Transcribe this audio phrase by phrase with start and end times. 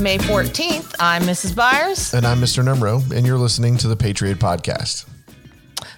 [0.00, 0.94] May 14th.
[1.00, 1.54] I'm Mrs.
[1.54, 2.14] Byers.
[2.14, 2.64] And I'm Mr.
[2.64, 5.06] Numro, and you're listening to the Patriot Podcast.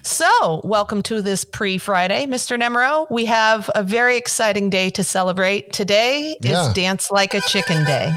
[0.01, 2.59] So, welcome to this pre Friday, Mr.
[2.61, 3.09] Nemro.
[3.09, 5.73] We have a very exciting day to celebrate.
[5.73, 6.71] Today is Yeah.
[6.73, 8.13] Dance Like a Chicken Day.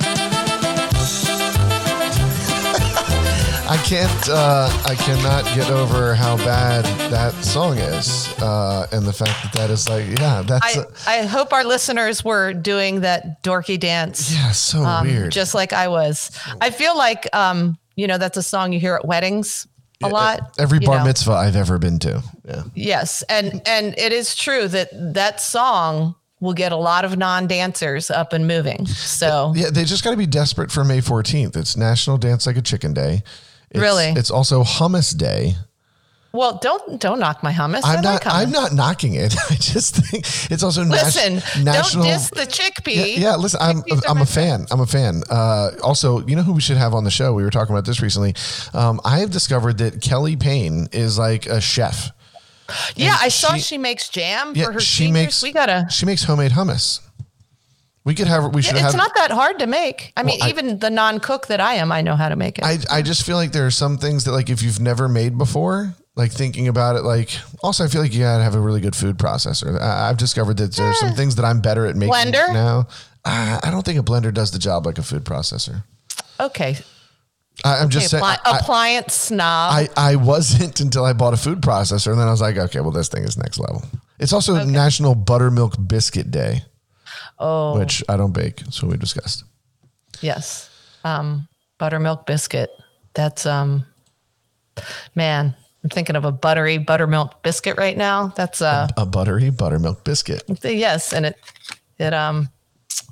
[3.85, 9.43] Can't, uh, I cannot get over how bad that song is, uh, and the fact
[9.43, 13.43] that that is like, yeah, that's, I, uh, I hope our listeners were doing that
[13.43, 14.33] dorky dance.
[14.33, 15.33] yeah, so um, weird.
[15.33, 16.31] Just like I was.
[16.61, 19.67] I feel like, um, you know, that's a song you hear at weddings
[20.03, 20.55] a lot.
[20.59, 21.05] Every bar know.
[21.05, 22.23] mitzvah I've ever been to.
[22.45, 22.63] Yeah.
[22.75, 28.11] Yes, and and it is true that that song will get a lot of non-dancers
[28.11, 28.87] up and moving.
[28.87, 31.57] So Yeah, they just got to be desperate for May 14th.
[31.57, 33.25] It's National Dance Like a Chicken Day.
[33.71, 34.07] It's, Really?
[34.17, 35.55] It's also Hummus Day.
[36.33, 37.83] well, don't don't knock my hummus.
[37.85, 38.23] I I'm like not.
[38.23, 38.33] hummus.
[38.43, 39.35] I'm not knocking it.
[39.51, 42.05] I just think it's also nas- Listen, national.
[42.05, 42.97] don't diss the chickpea.
[42.97, 44.67] Yeah, yeah, listen, I'm Chickpeas I'm a fan.
[44.71, 45.23] I'm a fan.
[45.31, 47.33] Uh, also, you know who we should have on the show?
[47.35, 48.35] We were talking about this recently.
[48.75, 52.11] Um, I have discovered that Kelly Payne is like a chef.
[52.97, 55.25] Yeah, I saw she- she, makes jam Yeah, for her she seniors.
[55.25, 55.43] makes.
[55.43, 55.87] we gotta.
[55.91, 57.01] She makes homemade hummus.
[58.09, 58.55] We could have.
[58.55, 58.97] We should It's have.
[58.97, 60.15] not that hard to make.
[60.17, 62.65] I mean, I- even the non-cook that I am, I know how to make it.
[62.65, 65.37] I I just feel like there are some things that like if you've never made
[65.37, 67.31] before, like thinking about it, like
[67.63, 69.79] also I feel like you gotta have a really good food processor.
[69.79, 72.51] I, I've discovered that there are some things that I'm better at making Blender?
[72.53, 72.89] now.
[73.27, 75.85] Uh, I don't think a blender does the job like a food processor.
[76.41, 76.79] okay,
[77.63, 78.25] I, I'm just saying.
[78.25, 79.73] Appli- I- appliance snob.
[79.75, 82.81] I, I wasn't until I bought a food processor, and then I was like, okay,
[82.81, 83.83] well, this thing is next level.
[84.19, 86.63] It's also National Buttermilk Biscuit Day,
[87.39, 89.45] oh, which I don't bake, so we discussed.
[90.21, 90.71] yes.
[91.05, 92.71] Um, buttermilk biscuit.
[93.15, 93.87] That's um,
[95.15, 95.55] man.
[95.85, 98.33] I'm thinking of a buttery buttermilk biscuit right now.
[98.37, 100.43] That's uh, A buttery buttermilk biscuit.
[100.65, 101.37] yes, and it
[101.99, 102.49] it um,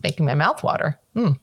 [0.02, 0.98] making my mouth water.
[1.14, 1.38] Mm.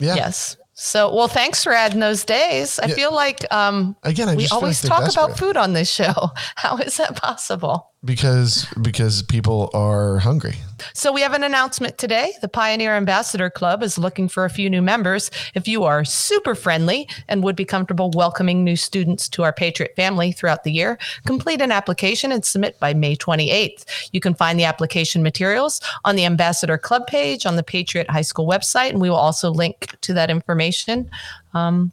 [0.00, 0.14] Yeah.
[0.14, 0.56] Yes.
[0.80, 2.78] So, well, thanks for adding those days.
[2.78, 2.94] I Yeah.
[2.94, 6.30] feel like um, Again, I we always like talk about food on this show.
[6.56, 7.90] How is that possible?
[8.08, 10.54] Because because people are hungry.
[10.94, 12.32] So, we have an announcement today.
[12.40, 15.30] The Pioneer Ambassador Club is looking for a few new members.
[15.52, 19.92] If you are super friendly and would be comfortable welcoming new students to our Patriot
[19.94, 23.84] family throughout the year, complete an application and submit by May 28th.
[24.12, 28.22] You can find the application materials on the Ambassador Club page on the Patriot High
[28.22, 31.10] School website, and we will also link to that information
[31.52, 31.92] um,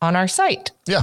[0.00, 0.70] on our site.
[0.86, 1.02] Yeah.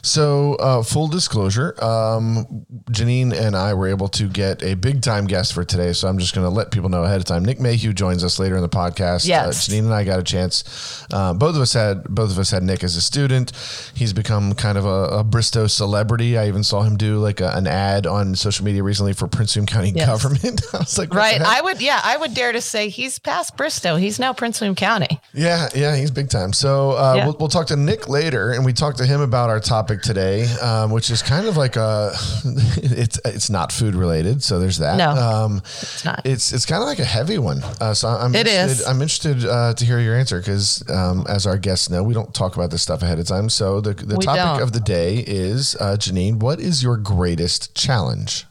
[0.00, 5.26] So, uh, full disclosure, um, Janine and I were able to get a big time
[5.26, 5.92] guest for today.
[5.92, 7.44] So, I'm just going to let people know ahead of time.
[7.44, 9.26] Nick Mayhew joins us later in the podcast.
[9.26, 9.68] Yes.
[9.68, 11.04] Uh, Janine and I got a chance.
[11.12, 13.52] Uh, both of us had both of us had Nick as a student.
[13.94, 16.38] He's become kind of a, a Bristow celebrity.
[16.38, 19.56] I even saw him do like a, an ad on social media recently for Prince
[19.56, 20.06] William County Yes.
[20.06, 20.62] government.
[20.72, 21.40] I was like, Right.
[21.42, 23.96] I would, yeah, I would dare to say he's past Bristow.
[23.96, 25.20] He's now Prince William County.
[25.34, 26.52] Yeah, yeah, he's big time.
[26.52, 27.24] So uh, Yeah.
[27.26, 30.44] we'll, we'll talk to Nick later, and we talked to him about our topic today,
[30.62, 32.12] um, which is kind of like a
[32.76, 34.42] it's it's not food related.
[34.42, 34.96] So there's that.
[34.96, 36.22] No, um, it's not.
[36.24, 37.62] It's it's kind of like a heavy one.
[37.80, 38.86] Uh, so I'm It interested, is.
[38.86, 42.32] I'm interested uh, to hear your answer because um, as our guests know, we don't
[42.34, 43.48] talk about this stuff ahead of time.
[43.48, 44.62] So the the We topic don't.
[44.62, 46.36] of the day is uh, Janine.
[46.40, 48.44] What is your greatest challenge?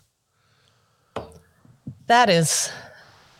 [2.08, 2.72] That is,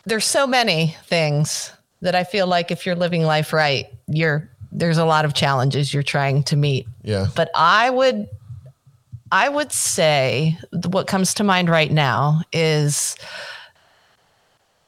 [0.06, 4.98] there's so many things that I feel like if you're living life right, you're there's
[4.98, 6.88] a lot of challenges you're trying to meet.
[7.04, 7.28] Yeah.
[7.36, 8.28] But I would,
[9.32, 10.58] I would say
[10.90, 13.16] what comes to mind right now is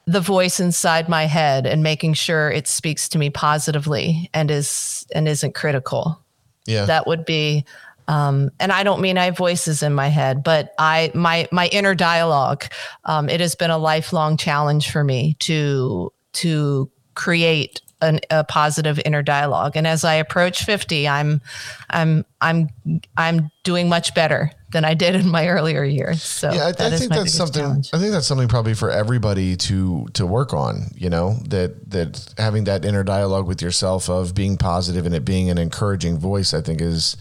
[0.05, 5.05] the voice inside my head and making sure it speaks to me positively and is
[5.13, 6.19] and isn't critical
[6.65, 6.85] Yeah.
[6.85, 7.63] that would be
[8.07, 11.67] um, and i don't mean i have voices in my head but i my my
[11.67, 12.65] inner dialogue
[13.05, 18.99] um, it has been a lifelong challenge for me to to create an, a positive
[19.05, 21.41] inner dialogue and as i approach 50 i'm
[21.89, 22.69] i'm i'm
[23.17, 26.91] i'm doing much better than i did in my earlier years so yeah, I, that
[26.91, 27.61] I is think that's something.
[27.61, 27.89] challenge.
[27.93, 30.91] I think that's something probably for everybody to to work on.
[30.95, 35.25] You know that that having that inner dialogue with yourself of being positive and it
[35.25, 36.53] being an encouraging voice.
[36.53, 37.17] I think is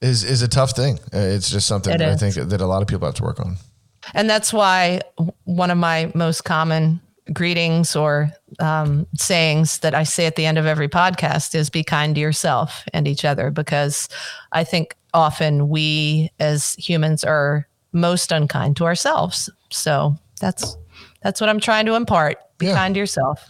[0.00, 0.98] is is a tough thing.
[1.12, 3.40] It's just something It that I think that a lot of people have to work
[3.40, 3.56] on.
[4.14, 5.00] And that's why
[5.44, 7.00] one of my most common
[7.32, 8.30] greetings or
[8.60, 12.20] um, sayings that I say at the end of every podcast is be kind to
[12.20, 14.08] yourself and each other, because
[14.52, 19.50] I think often we as humans are most unkind to ourselves.
[19.70, 20.76] So that's
[21.22, 22.38] that's what I'm trying to impart.
[22.58, 22.74] Be Yeah.
[22.74, 23.48] kind to yourself.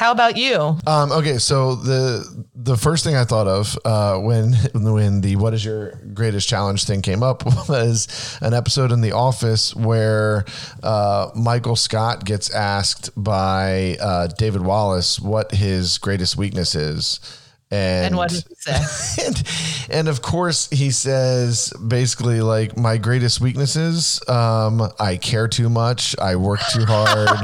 [0.00, 0.78] How about you?
[0.86, 5.52] Um, okay, so the the first thing I thought of uh, when when the "What
[5.52, 10.46] is your greatest challenge?" thing came up was an episode in The Office where
[10.82, 17.20] uh, Michael Scott gets asked by uh, David Wallace what his greatest weakness is.
[17.72, 19.22] And, And what did he say?
[19.26, 19.42] and,
[19.90, 26.16] and of course he says basically like my greatest weaknesses um i care too much
[26.18, 27.28] i work too hard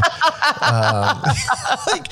[0.62, 1.23] um,
[1.87, 2.06] like,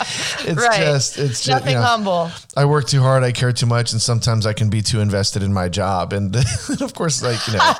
[0.46, 0.80] it's Right.
[0.80, 2.30] just it's just Nothing you know, humble.
[2.56, 5.42] i work too hard i care too much and sometimes i can be too invested
[5.42, 6.36] in my job and
[6.80, 7.72] of course like you know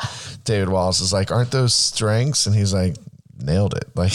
[0.44, 2.96] david wallace is like aren't those strengths and he's like
[3.38, 4.12] nailed it like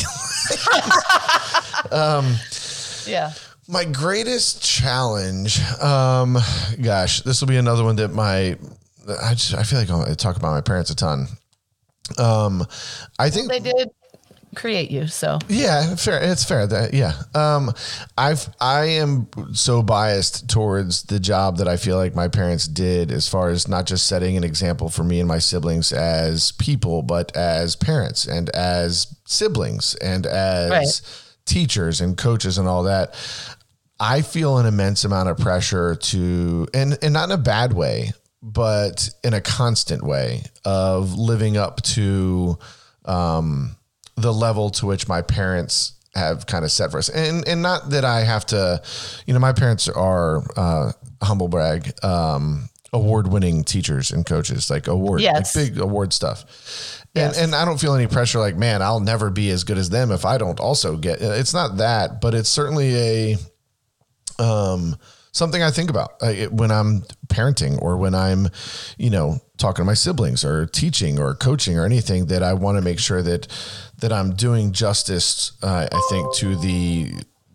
[3.08, 3.32] Yeah.
[3.70, 6.38] My greatest challenge, um,
[6.82, 8.58] gosh, this will be another one that my,
[9.22, 11.28] I just, I feel like I talk about my parents a ton.
[12.18, 12.66] Um,
[13.20, 13.90] I think They did
[14.56, 15.06] create you.
[15.06, 16.20] So yeah, fair.
[16.24, 17.14] It's fair that yeah.
[17.36, 17.72] Um,
[18.18, 23.12] I've I am so biased towards the job that I feel like my parents did
[23.12, 27.04] as far as not just setting an example for me and my siblings as people,
[27.04, 31.02] but as parents and as siblings and as Right.
[31.46, 33.14] teachers and coaches and all that.
[34.00, 38.12] I feel an immense amount of pressure to, and and not in a bad way,
[38.42, 42.58] but in a constant way of living up to
[43.06, 43.76] um,
[44.16, 47.10] the level to which my parents have kind of set for us.
[47.10, 48.82] And and not that I have to,
[49.26, 50.92] you know, my parents are uh,
[51.22, 51.92] humble brag.
[52.04, 55.56] Um, award-winning teachers and coaches like award Yes.
[55.56, 57.38] like big award stuff and Yes.
[57.40, 60.10] and I don't feel any pressure like man I'll never be as good as them
[60.12, 63.38] if I don't also get it's not that but it's certainly a
[64.40, 64.96] um,
[65.32, 68.48] something I think about uh, it- when I'm parenting or when I'm,
[68.98, 72.78] you know, talking to my siblings or teaching or coaching or anything that I want
[72.78, 73.48] to make sure that
[74.00, 75.52] that I'm doing justice.
[75.62, 77.12] Uh, I think to the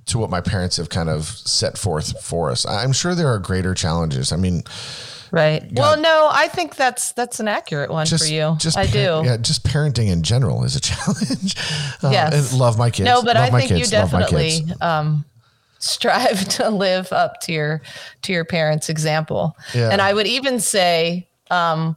[0.07, 2.67] to what my parents have kind of set forth for us.
[2.67, 4.33] I'm sure there are greater challenges.
[4.33, 4.63] I mean,
[5.31, 5.63] right.
[5.73, 8.55] Well, no, I think that's that's an accurate one just for you.
[8.61, 9.23] just I par- do.
[9.29, 11.57] Yeah, just parenting in general is a challenge.
[12.03, 12.51] Uh, Yes.
[12.51, 13.07] and love my kids.
[13.07, 15.25] No, but love I my think you kids, my definitely um,
[15.85, 17.83] strive to live up to your
[18.23, 19.57] to your parents' example.
[19.75, 19.91] Yeah.
[19.91, 21.97] And I would even say, um,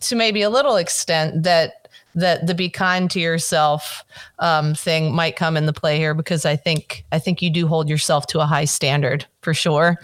[0.00, 4.04] to maybe a little extent, that that the be kind to yourself
[4.38, 7.88] um, thing might come into play here because I think I think you do hold
[7.88, 9.98] yourself to a high standard for sure,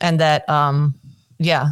[0.00, 0.94] and that um,
[1.38, 1.70] yeah,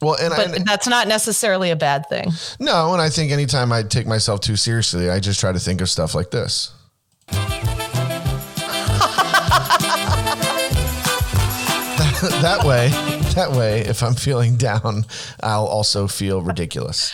[0.00, 2.30] Well, and I, but that's not necessarily a bad thing.
[2.60, 5.80] No, and I think anytime I take myself too seriously, I just try to think
[5.80, 6.72] of stuff like this.
[12.42, 12.88] that way,
[13.34, 15.04] that way, if I'm feeling down,
[15.42, 17.12] I'll also feel ridiculous.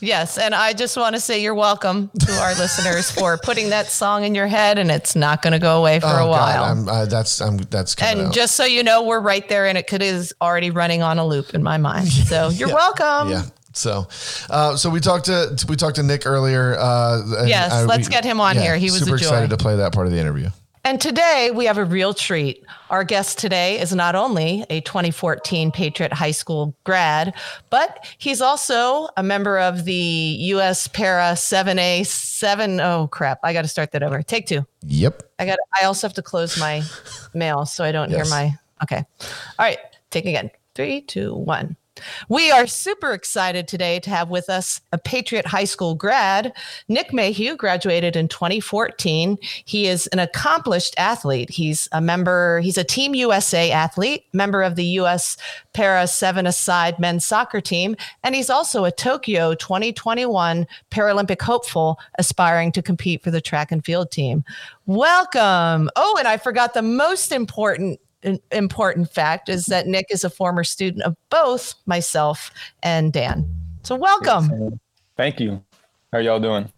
[0.00, 3.86] Yes, and I just want to say you're welcome to our listeners for putting that
[3.86, 6.64] song in your head, and it's not going to go away for a Oh, while.
[6.64, 8.32] God, I'm, uh, that's I'm that's and out.
[8.34, 11.26] just so you know, we're right there, and it could is already running on a
[11.26, 12.08] loop in my mind.
[12.12, 12.74] So you're Yeah.
[12.74, 13.30] welcome.
[13.30, 13.42] yeah.
[13.74, 14.06] So,
[14.50, 16.76] uh, so we talked to we talked to Nick earlier.
[16.78, 18.76] Uh, Yes, I- let's we- get him on here.
[18.76, 20.48] He was a super excited to play that part of the interview.
[20.84, 22.64] And today we have a real treat.
[22.90, 27.34] Our guest today is not only a 2014 Patriot High School grad,
[27.70, 30.88] but he's also a member of the U.S.
[30.88, 32.80] Para 7A 7.
[32.80, 33.38] Oh crap!
[33.44, 34.22] I got to start that over.
[34.22, 34.66] Take two.
[34.82, 35.22] Yep.
[35.38, 35.58] I got.
[35.80, 36.82] I also have to close my
[37.32, 38.26] mail so I don't Yes.
[38.28, 38.52] hear my.
[38.82, 39.04] Okay.
[39.20, 39.26] All
[39.60, 39.78] right.
[40.10, 40.50] Take again.
[40.74, 41.76] Three, two, one.
[42.28, 46.52] We are super excited today to have with us a Patriot High School grad.
[46.88, 49.38] Nick Mayhew graduated in 2014.
[49.64, 51.50] He is an accomplished athlete.
[51.50, 55.36] He's a member, he's a Team USA athlete, member of the US
[55.72, 62.72] Para 7 aside men's soccer team, and he's also a Tokyo 2021 Paralympic hopeful aspiring
[62.72, 64.44] to compete for the track and field team.
[64.86, 65.90] Welcome.
[65.96, 67.98] Oh, and I forgot the most important an
[68.50, 72.50] important fact is that Nick is a former student of both myself
[72.82, 73.48] and Dan.
[73.82, 74.78] So welcome.
[75.16, 75.62] Thank you.
[76.12, 76.70] How are y'all doing?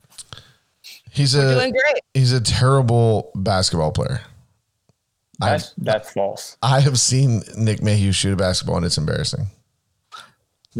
[1.11, 2.03] He's Doing a great.
[2.13, 4.21] he's a terrible basketball player.
[5.39, 6.57] That's that's false.
[6.63, 9.47] I have seen Nick Mayhew shoot a basketball and it's embarrassing.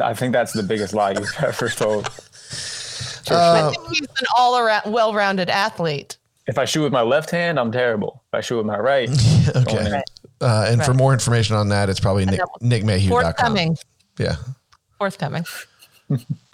[0.01, 2.07] I think that's the biggest lie you've ever told.
[2.07, 6.17] I think uh, he's an all around well-rounded athlete.
[6.47, 8.23] If I shoot with my left hand, I'm terrible.
[8.29, 9.09] If I shoot with my right,
[9.57, 10.03] Okay.
[10.45, 10.69] Going in.
[10.69, 13.23] Uh, and for more information on that, it's probably Nick, nickmayhew.com.
[13.23, 13.77] Forthcoming.
[14.19, 14.37] Yeah.
[14.99, 15.45] Forthcoming.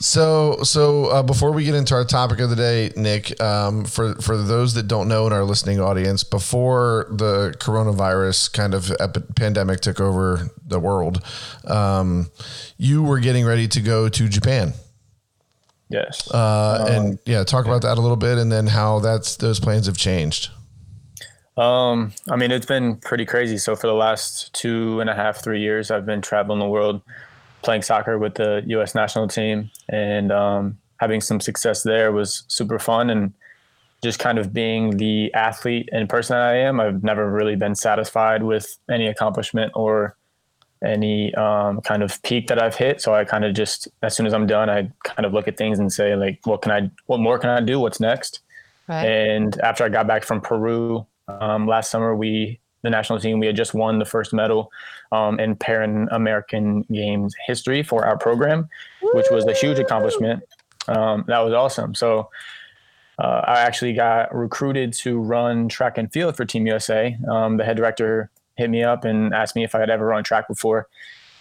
[0.01, 4.15] So, so uh, before we get into our topic of the day, Nick, um, for
[4.15, 9.21] for those that don't know in our listening audience, before the coronavirus kind of epi-
[9.37, 11.23] pandemic took over the world,
[11.67, 12.31] um,
[12.79, 14.73] you were getting ready to go to Japan,
[15.91, 16.31] yes.
[16.31, 19.85] uh, and yeah, talk about that a little bit, and then how that's those plans
[19.87, 20.49] have changed.
[21.61, 23.59] Um, I mean, it's been pretty crazy.
[23.59, 27.03] So for the last two and a half, three years, I've been traveling the world,
[27.61, 28.95] playing soccer with the U.S.
[28.95, 33.11] national team, and um, having some success there was super fun.
[33.11, 33.35] And
[34.03, 37.75] just kind of being the athlete and person that I am, I've never really been
[37.75, 40.17] satisfied with any accomplishment or
[40.83, 43.03] any um, kind of peak that I've hit.
[43.03, 45.59] So I kind of just, as soon as I'm done, I kind of look at
[45.59, 47.79] things and say, like, what can I, what more can I do?
[47.79, 48.41] What's next?
[48.89, 49.05] Right.
[49.05, 51.07] And after I got back from Peru
[51.41, 54.71] um, last summer, we, the national team, we had just won the first medal
[55.13, 58.69] um, in Pan American Games history for our program,
[59.03, 59.11] Woo!
[59.15, 60.43] which was a huge accomplishment.
[60.89, 61.95] Um, that was awesome.
[61.95, 62.31] So
[63.19, 67.17] uh, I actually got recruited to run track and field for Team USA.
[67.31, 70.25] Um, the head director hit me up and asked me if I had ever run
[70.25, 70.89] track before.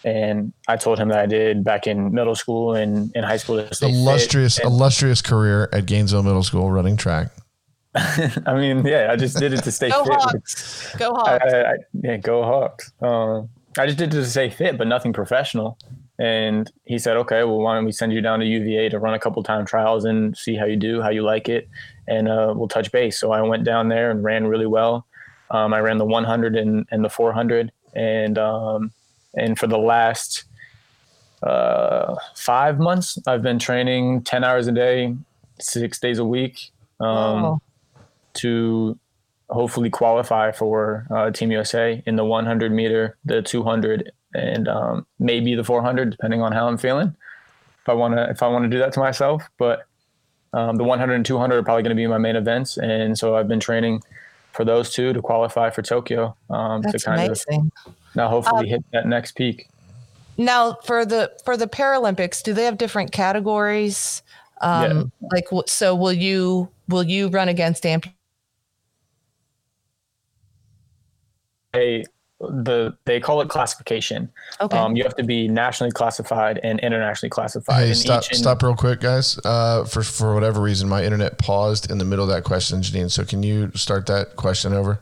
[0.04, 3.60] And I told him that I did back in middle school and in high school.
[3.82, 7.32] Illustrious, illustrious career at Gainesville Middle School running track.
[8.46, 10.14] I mean, yeah, I just did it to stay go fit.
[10.14, 10.96] Hawks.
[10.98, 11.54] Go Hawks.
[11.54, 12.94] I, I, yeah, go Hawks.
[13.02, 13.42] Uh,
[13.78, 15.78] I just did it to stay fit, but nothing professional.
[16.20, 19.14] And he said, okay, well, why don't we send you down to UVA to run
[19.14, 21.70] a couple time trials and see how you do, how you like it,
[22.08, 23.18] and uh, we'll touch base.
[23.18, 25.06] So I went down there and ran really well.
[25.52, 28.92] Um, I ran the 100 and, and the 400, and um,
[29.36, 30.44] and for the last
[31.42, 35.16] uh, five months, I've been training 10 hours a day,
[35.60, 37.62] six days a week, um, oh.
[38.42, 38.98] To
[39.50, 45.56] hopefully qualify for uh, Team USA in the 100 meter, the 200, and um, maybe
[45.56, 47.16] the 400, depending on how I'm feeling.
[47.82, 49.86] If I want to, if I want to do that to myself, but
[50.54, 53.36] um, the 100 and 200 are probably going to be my main events, and so
[53.36, 54.02] I've been training
[54.52, 56.36] for those two to qualify for Tokyo.
[56.50, 57.72] Um, That's to kind amazing.
[57.86, 59.68] of now hopefully um, hit that next peak.
[60.38, 64.24] Now for the for the Paralympics, do they have different categories?
[64.62, 65.30] Um, yeah.
[65.32, 68.14] Like so, will you will you run against amputees?
[72.40, 74.32] The they call it classification.
[74.62, 74.78] Okay.
[74.78, 77.88] Um, you have to be nationally classified and internationally classified.
[77.88, 79.38] Hey, stop, stop real quick, guys.
[79.44, 83.12] Uh, for for whatever reason, my internet paused in the middle of that question, Janine.
[83.12, 85.02] So can you start that question over?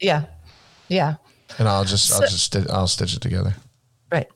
[0.00, 0.26] Yeah,
[0.88, 1.16] yeah.
[1.58, 3.54] And I'll just so, I'll just I'll stitch it together.
[4.10, 4.28] Right.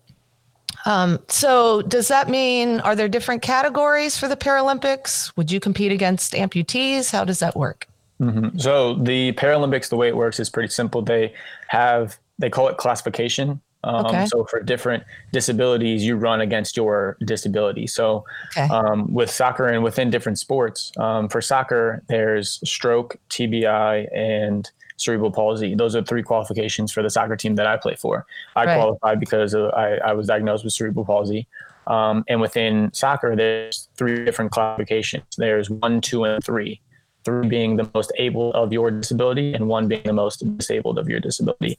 [0.84, 5.34] Um, so does that mean are there different categories for the Paralympics?
[5.36, 7.10] Would you compete against amputees?
[7.12, 7.86] How does that work?
[8.23, 8.59] Mm-hmm.
[8.59, 11.02] So the Paralympics, the way it works is pretty simple.
[11.02, 11.35] They
[11.69, 13.61] have they call it classification.
[13.85, 14.26] Um, okay.
[14.26, 15.02] So for different
[15.33, 17.88] disabilities, you run against your disability.
[17.88, 18.69] So okay.
[18.73, 25.33] um, with soccer and within different sports, um, for soccer, there's stroke, TBI, and cerebral
[25.33, 25.75] palsy.
[25.75, 28.25] Those are three qualifications for the soccer team that I play for.
[28.55, 28.76] I right.
[28.76, 31.49] qualified because of, I, I, was diagnosed with cerebral palsy.
[31.88, 35.25] Um, and within soccer, there's three different classifications.
[35.37, 36.81] There's one, two, and three.
[37.25, 41.09] Three being the most able of your disability, and one being the most disabled of
[41.09, 41.79] your disability.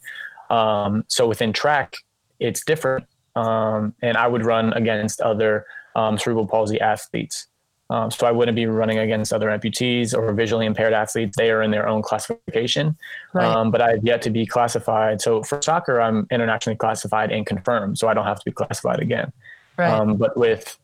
[0.49, 1.97] Um, so within track,
[2.39, 3.05] it's different.
[3.35, 7.47] Um, and I would run against other um, cerebral palsy athletes.
[7.89, 11.35] Um, so I wouldn't be running against other amputees or visually impaired athletes.
[11.37, 12.95] They are in their own classification,
[13.33, 13.45] right.
[13.45, 15.21] Um, but I've yet to be classified.
[15.21, 18.99] So for soccer, I'm internationally classified and confirmed, so I don't have to be classified
[18.99, 19.31] again.
[19.77, 19.91] Right.
[19.91, 20.77] Um, but with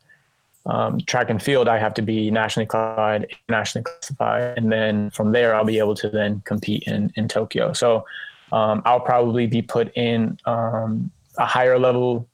[0.66, 5.32] um, track and field, I have to be nationally classified, internationally classified, and then from
[5.32, 7.72] there, I'll be able to then compete in in Tokyo.
[7.72, 8.04] So
[8.52, 12.28] um, I'll probably be put in um, a higher level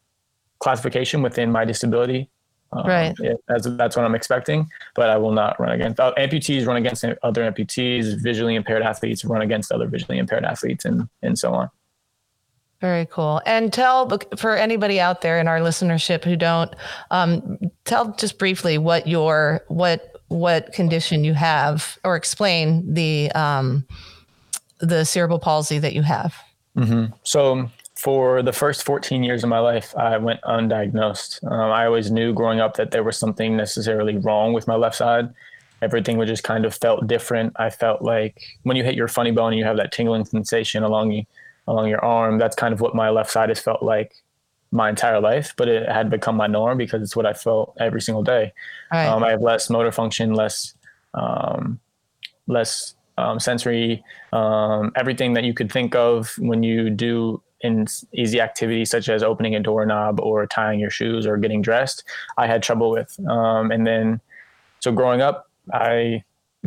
[0.59, 2.28] classification within my disability.
[2.73, 3.14] Um, right.
[3.21, 6.76] Yeah, that's, that's what I'm expecting, but I will not run against uh, amputees, run
[6.76, 11.54] against other amputees, visually impaired athletes, run against other visually impaired athletes, and, and so
[11.54, 11.71] on.
[12.80, 13.40] Very cool.
[13.47, 16.75] And tell for anybody out there in our listenership who don't,
[17.11, 23.87] um, tell just briefly what your what what condition you have, or explain the um,
[24.78, 26.37] the cerebral palsy that you have?
[26.76, 27.14] Mm-hmm.
[27.23, 31.50] So for the first 14 years of my life, I went undiagnosed.
[31.50, 34.97] Um, I always knew growing up that there was something necessarily wrong with my left
[34.97, 35.33] side.
[35.80, 37.54] Everything would just kind of felt different.
[37.56, 41.12] I felt like when you hit your funny bone you have that tingling sensation along
[41.12, 41.25] you,
[41.66, 44.14] along your arm, that's kind of what my left side has felt like
[44.70, 48.00] my entire life, but it had become my norm because it's what I felt every
[48.00, 48.52] single day.
[48.92, 49.06] Right.
[49.06, 50.75] Um, I have less motor function, less,
[51.14, 51.80] um,
[52.46, 58.40] less um, sensory, um, everything that you could think of when you do in easy
[58.40, 62.04] activities such as opening a doorknob or tying your shoes or getting dressed,
[62.37, 63.18] I had trouble with.
[63.28, 64.20] Um, and then,
[64.80, 66.23] so growing up, I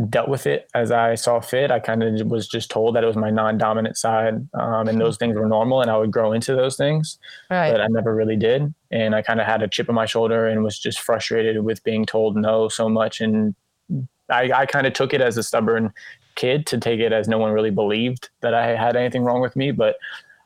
[0.07, 1.71] dealt with it as I saw fit.
[1.71, 5.17] I kind of was just told that it was my non-dominant side, um, and those
[5.17, 7.17] things were normal, and I would grow into those things.
[7.49, 7.71] Right.
[7.71, 10.47] But I never really did, and I kind of had a chip on my shoulder
[10.47, 13.19] and was just frustrated with being told no so much.
[13.19, 13.55] And
[14.29, 15.93] I, I kind of took it as a stubborn
[16.35, 19.55] kid to take it as no one really believed that I had anything wrong with
[19.55, 19.71] me.
[19.71, 19.97] But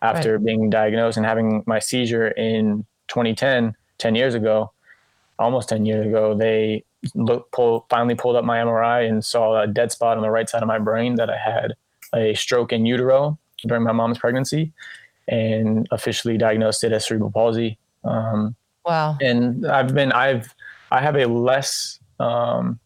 [0.01, 0.45] after right.
[0.45, 4.71] being diagnosed and having my seizure in 2010, 10 years ago,
[5.39, 6.83] almost 10 years ago, they
[7.15, 10.49] look, pull, finally pulled up my MRI and saw a dead spot on the right
[10.49, 11.73] side of my brain that I had
[12.15, 14.71] a stroke in utero during my mom's pregnancy
[15.27, 17.77] and officially diagnosed it as cerebral palsy.
[18.03, 18.55] Um,
[18.85, 19.17] wow.
[19.21, 20.53] And I've been, I've,
[20.91, 22.79] I have a less, um,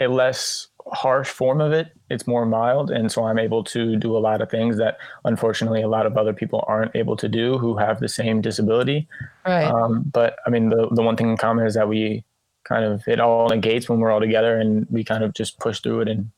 [0.00, 1.92] a less harsh form of it.
[2.08, 2.90] It's more mild.
[2.90, 6.16] And so I'm able to do a lot of things that unfortunately a lot of
[6.16, 9.06] other people aren't able to do who have the same disability.
[9.46, 9.64] Right.
[9.64, 12.24] Um, but I mean, the, the one thing in common is that we
[12.70, 15.80] kind of, it all negates when we're all together and we kind of just push
[15.80, 16.30] through it and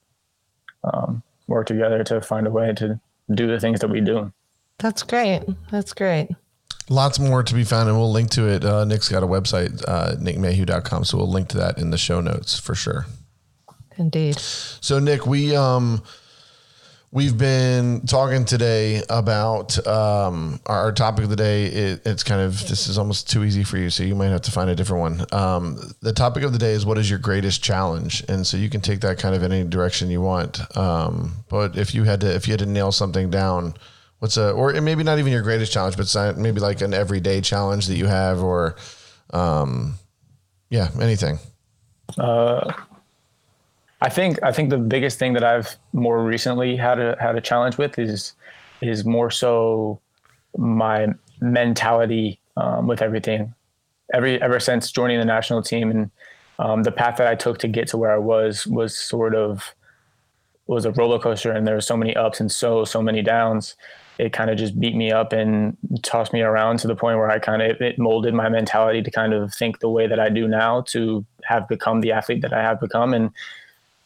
[0.83, 2.99] um, work together to find a way to
[3.33, 4.33] do the things that we do.
[4.79, 5.43] That's great.
[5.71, 6.31] That's great.
[6.89, 8.65] Lots more to be found, and we'll link to it.
[8.65, 12.21] Uh, Nick's got a website, uh, nickmayhew.com, so we'll link to that in the show
[12.21, 13.07] notes for sure.
[13.97, 14.39] Indeed.
[14.39, 16.03] So, Nick, we um,
[17.13, 21.67] we've been talking today about um, our, our topic of the day.
[21.67, 24.41] It, it's kind of this is almost too easy for you, so you might have
[24.43, 25.27] to find a different one.
[25.31, 28.69] Um, the topic of the day is what is your greatest challenge, and so you
[28.69, 30.77] can take that kind of any direction you want.
[30.77, 33.75] Um, but if you had to, if you had to nail something down,
[34.19, 37.87] what's a or maybe not even your greatest challenge, but maybe like an everyday challenge
[37.87, 38.77] that you have, or
[39.31, 39.95] um,
[40.71, 41.39] yeah, anything.
[42.19, 42.73] Uh
[44.03, 47.41] I think I think the biggest thing that I've more recently had a had a
[47.41, 48.33] challenge with is
[48.81, 50.01] is more so
[50.59, 51.07] my
[51.41, 53.55] mentality um, with everything.
[54.13, 56.11] Every ever since joining the national team and
[56.59, 59.73] um, the path that I took to get to where I was was sort of
[60.67, 63.77] was a roller coaster, and there were so many ups and so so many downs.
[64.19, 67.31] It kind of just beat me up and tossed me around to the point where
[67.31, 70.29] I kind of it molded my mentality to kind of think the way that I
[70.29, 73.31] do now to have become the athlete that I have become and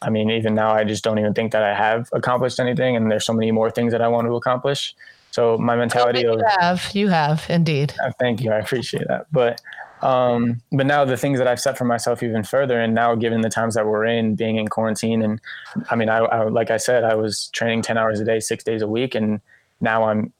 [0.01, 3.09] I mean, even now, I just don't even think that I have accomplished anything, and
[3.09, 4.95] there's so many more things that I want to accomplish.
[5.31, 7.93] So my mentality of you of have you have indeed.
[8.03, 9.27] Uh, thank you, I appreciate that.
[9.31, 9.61] But
[10.01, 13.41] um, but now the things that I've set for myself even further, and now given
[13.41, 15.41] the times that we're in, being in quarantine, and
[15.89, 18.63] I mean, I, I like I said, I was training ten hours a day, six
[18.63, 19.41] days a week, and
[19.81, 20.33] now I'm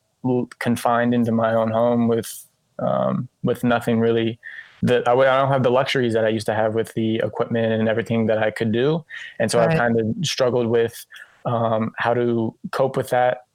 [0.60, 2.46] confined into my own home with
[2.80, 4.40] um, with nothing really
[4.82, 7.74] the I, I don't have the luxuries that I used to have with the equipment
[7.74, 9.04] and everything that I could do,
[9.40, 9.72] and so right.
[9.72, 11.06] I've kind of struggled with
[11.46, 13.46] um, how to cope with that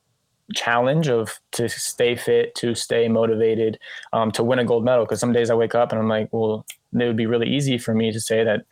[0.54, 3.78] challenge of to stay fit, to stay motivated,
[4.12, 5.04] um, to win a gold medal.
[5.04, 7.78] Because some days I wake up and I'm like, well, it would be really easy
[7.78, 8.64] for me to say that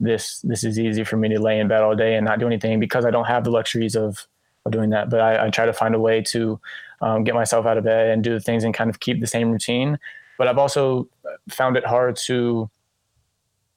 [0.00, 2.46] this this is easy for me to lay in bed all day and not do
[2.46, 4.26] anything because I don't have the luxuries of
[4.64, 5.10] of doing that.
[5.10, 6.58] But I, I try to find a way to
[7.00, 9.26] um, get myself out of bed and do the things and kind of keep the
[9.26, 9.98] same routine
[10.42, 11.08] but I've also
[11.48, 12.68] found it hard to,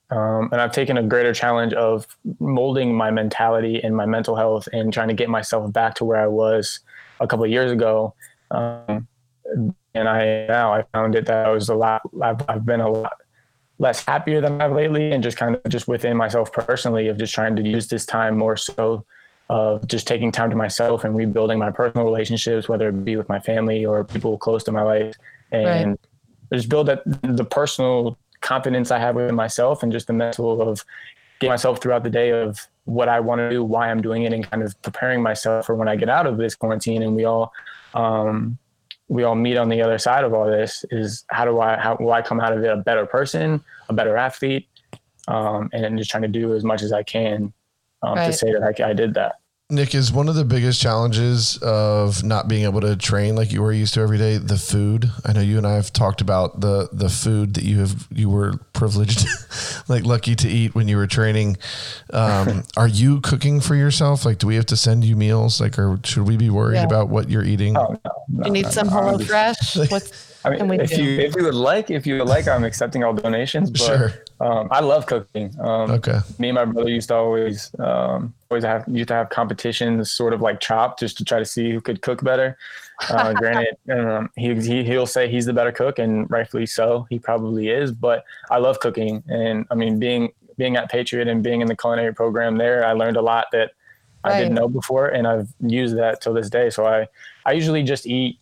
[0.09, 2.07] um, and I've taken a greater challenge of
[2.39, 6.19] molding my mentality and my mental health and trying to get myself back to where
[6.19, 6.79] I was
[7.19, 8.15] a couple of years ago.
[8.49, 9.07] Um,
[9.93, 12.01] and I now I found it that I was a lot.
[12.19, 13.13] I've, I've been a lot
[13.77, 17.35] less happier than I've lately, and just kind of just within myself personally of just
[17.35, 19.05] trying to use this time more so
[19.51, 23.29] of just taking time to myself and rebuilding my personal relationships, whether it be with
[23.29, 25.15] my family or people close to my life,
[25.51, 25.99] and right
[26.53, 30.85] just build that the personal confidence I have within myself and just the mental of
[31.39, 34.33] getting myself throughout the day of what I want to do, why I'm doing it,
[34.33, 37.25] and kind of preparing myself for when I get out of this quarantine and we
[37.25, 37.51] all
[37.93, 38.57] um,
[39.07, 41.97] we all meet on the other side of all this is how do I how
[41.99, 44.67] will I come out of it a better person, a better athlete,
[45.27, 47.53] um, and just trying to do as much as I can
[48.03, 48.27] um, right.
[48.27, 49.35] to say that I, I did that.
[49.71, 53.63] Nick, is one of the biggest challenges of not being able to train like you
[53.63, 55.09] were used to every day the food?
[55.25, 58.29] I know you and I have talked about the the food that you have you
[58.29, 59.25] were privileged,
[59.87, 61.57] like lucky to eat when you were training.
[62.13, 64.23] Um, are you cooking for yourself?
[64.23, 65.59] Like, do we have to send you meals?
[65.59, 66.83] Like, or should we be worried yeah.
[66.83, 67.75] about what you're eating?
[67.75, 69.77] Oh, no, no, you need no, some Hello Fresh.
[69.89, 71.03] What's I mean, if do?
[71.03, 73.71] you if you would like, if you would like, I'm accepting all donations.
[73.71, 74.13] But, sure.
[74.41, 75.55] Um, I love cooking.
[75.59, 76.19] Um, okay.
[76.39, 80.33] Me and my brother used to always um, always have used to have competitions, sort
[80.33, 82.57] of like chop, just to try to see who could cook better.
[83.09, 87.07] Uh, granted, um, he, he he'll say he's the better cook, and rightfully so.
[87.09, 87.91] He probably is.
[87.91, 91.75] But I love cooking, and I mean, being being at Patriot and being in the
[91.75, 93.71] culinary program there, I learned a lot that
[94.23, 94.33] right.
[94.33, 96.69] I didn't know before, and I've used that till this day.
[96.69, 97.07] So I
[97.45, 98.39] I usually just eat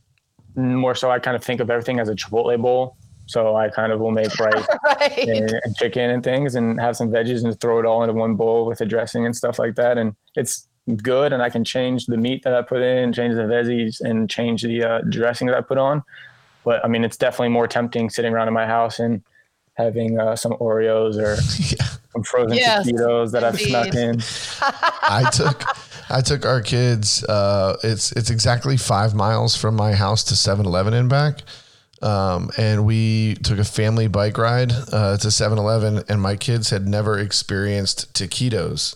[0.56, 2.98] more so I kind of think of everything as a Chipotle bowl.
[3.26, 5.18] So I kind of will make rice right.
[5.18, 8.36] and, and, chicken and things and have some veggies and throw it all into one
[8.36, 9.98] bowl with the dressing and stuff like that.
[9.98, 10.68] And it's
[11.02, 11.32] good.
[11.34, 14.64] And I can change the meat that I put in, change the veggies and change
[14.64, 16.04] the uh, dressing that I put on.
[16.64, 19.22] But I mean, it's definitely more tempting sitting around in my house and
[19.76, 21.36] having uh, some Oreos or
[21.76, 21.88] yeah.
[22.12, 24.22] some frozen yes, taquitos that I've snuck in.
[24.62, 25.64] I took
[26.10, 27.24] I took our kids.
[27.24, 31.44] Uh, it's it's exactly five miles from my house to 7-Eleven and back.
[32.04, 36.86] Um, and we took a family bike ride uh, to 7-Eleven, and my kids had
[36.86, 38.96] never experienced taquitos.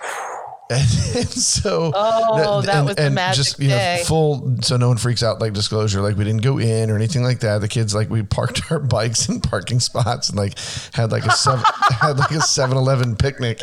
[0.70, 4.58] And, and so, oh, that and, was and magic just you know, full.
[4.60, 5.40] So no one freaks out.
[5.40, 7.62] Like disclosure, like we didn't go in or anything like that.
[7.62, 10.58] The kids like we parked our bikes in parking spots and like
[10.92, 11.64] had like a seven,
[12.02, 13.62] had like a 7-Eleven picnic.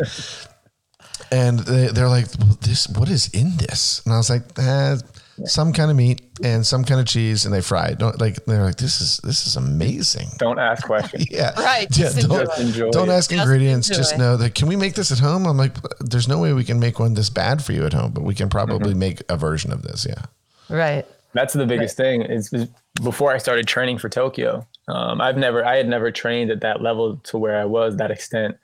[1.31, 4.97] And they, they're like, well, "This, what is in this?" And I was like, eh,
[5.43, 7.98] some kind of meat and some kind of cheese, and they fried.
[7.98, 10.28] Don't like they're like this is this is amazing.
[10.38, 11.28] Don't ask questions.
[11.32, 11.88] yeah, right.
[11.98, 13.88] Yeah, don't enjoy don't ask just ingredients.
[13.89, 15.45] Just know that can we make this at home?
[15.45, 18.12] I'm like, there's no way we can make one this bad for you at home,
[18.12, 19.00] but we can probably mm-hmm.
[19.00, 20.06] make a version of this.
[20.08, 20.24] Yeah,
[20.69, 21.06] right.
[21.34, 22.06] That's the biggest right.
[22.06, 22.21] thing.
[22.21, 22.69] Is, is,
[23.04, 24.65] before I started training for Tokyo.
[24.88, 28.12] Um, I've never I had never trained at that level to where I was that
[28.12, 28.58] extent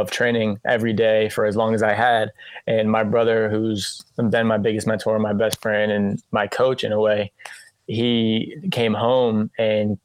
[0.00, 2.30] of training every day for as long as I had.
[2.66, 6.92] And my brother, who's been my biggest mentor, my best friend, and my coach in
[6.92, 7.32] a way,
[7.86, 9.98] he came home and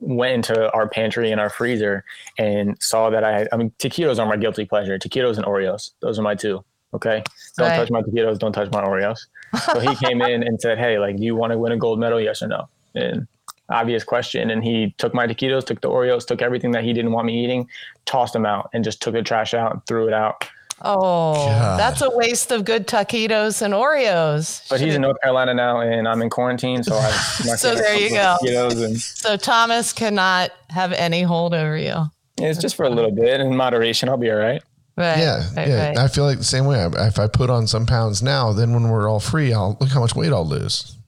[0.00, 2.04] went into our pantry and our freezer
[2.38, 4.98] and saw that I, I mean, taquitos are my guilty pleasure.
[4.98, 5.92] Taquitos and Oreos.
[6.00, 6.64] Those are my two.
[6.94, 7.22] Okay.
[7.56, 7.76] Don't right.
[7.76, 8.38] touch my taquitos.
[8.38, 9.20] Don't touch my Oreos.
[9.64, 11.98] So he came in and said, Hey, like, do you want to win a gold
[11.98, 12.20] medal?
[12.20, 12.68] Yes or no?
[12.94, 13.26] And
[13.68, 14.50] obvious question.
[14.50, 17.42] And he took my taquitos, took the Oreos, took everything that he didn't want me
[17.42, 17.68] eating,
[18.04, 20.48] tossed them out, and just took the trash out and threw it out.
[20.84, 21.78] Oh, God.
[21.78, 24.68] that's a waste of good taquitos and Oreos.
[24.68, 27.10] But he's in North Carolina now, and I'm in quarantine, so I.
[27.56, 28.36] so there you go.
[28.42, 31.94] And, so Thomas cannot have any hold over you.
[32.38, 34.08] It's just for a little bit in moderation.
[34.08, 34.62] I'll be all right.
[34.96, 35.18] Right.
[35.18, 35.54] Yeah.
[35.54, 35.88] Right, yeah.
[35.88, 35.98] Right.
[35.98, 36.84] I feel like the same way.
[36.84, 40.00] If I put on some pounds now, then when we're all free, I'll look how
[40.00, 40.98] much weight I'll lose.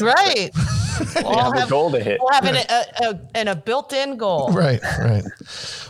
[0.00, 0.50] Right.
[1.16, 2.20] We'll have, have, a goal to hit.
[2.20, 4.52] We'll have an, a, a, and a built-in goal.
[4.52, 4.80] Right.
[5.00, 5.24] Right.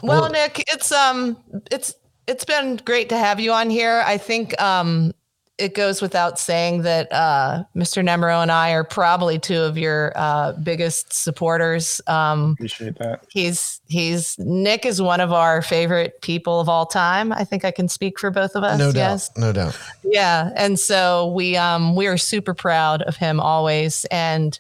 [0.02, 1.36] Well, well, Nick, it's um,
[1.70, 1.94] it's
[2.26, 4.02] it's been great to have you on here.
[4.06, 5.12] I think um,
[5.56, 8.04] it goes without saying that uh, Mr.
[8.04, 12.00] Nemro and I are probably two of your uh, biggest supporters.
[12.08, 13.24] Um, Appreciate that.
[13.30, 17.32] He's he's Nick is one of our favorite people of all time.
[17.32, 18.78] I think I can speak for both of us.
[18.78, 19.28] No yes?
[19.28, 19.38] doubt.
[19.38, 19.78] No doubt.
[20.02, 24.58] Yeah, and so we um, we are super proud of him always, and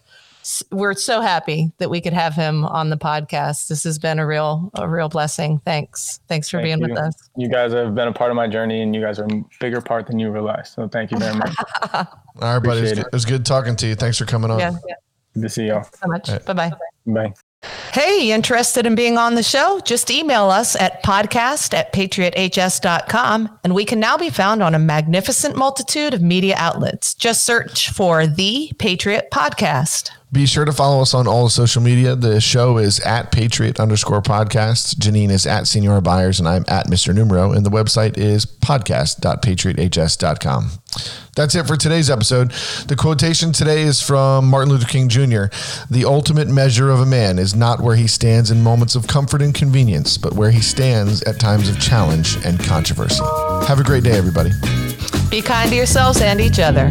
[0.70, 3.68] we're so happy that we could have him on the podcast.
[3.68, 5.60] This has been a real a real blessing.
[5.64, 6.20] Thanks.
[6.28, 6.88] Thanks for thank being you.
[6.88, 7.30] with us.
[7.36, 9.80] You guys have been a part of my journey and you guys are a bigger
[9.80, 10.70] part than you realize.
[10.70, 11.54] So thank you very much.
[11.92, 12.06] All
[12.40, 12.80] right, buddy.
[12.80, 13.94] It was, it was, good talking to you.
[13.94, 14.58] Thanks for coming on.
[14.58, 14.76] Yeah.
[14.86, 14.94] yeah.
[15.34, 15.84] Good to see y'all.
[15.84, 16.28] so much.
[16.28, 16.44] Right.
[16.44, 16.72] Bye-bye.
[17.06, 17.34] Bye.
[17.92, 19.80] Hey, interested in being on the show?
[19.84, 24.78] Just email us at podcast at patrioths.com and we can now be found on a
[24.78, 27.14] magnificent multitude of media outlets.
[27.14, 30.10] Just search for The Patriot Podcast.
[30.34, 32.16] Be sure to follow us on all social media.
[32.16, 34.96] The show is at Patriot underscore podcast.
[34.96, 37.14] Janine is at Senior Byers, and I'm at Mr.
[37.14, 37.52] Numero.
[37.52, 40.70] And the website is podcast.patrioths.com.
[41.36, 42.50] That's it for today's episode.
[42.88, 45.44] The quotation today is from Martin Luther King Jr.
[45.88, 49.40] The ultimate measure of a man is not where he stands in moments of comfort
[49.40, 53.22] and convenience, but where he stands at times of challenge and controversy.
[53.68, 54.50] Have a great day, everybody.
[55.30, 56.90] Be kind to yourselves and each other.